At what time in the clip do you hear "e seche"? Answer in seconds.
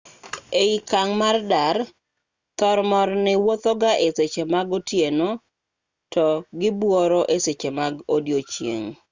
4.07-4.43, 7.35-7.69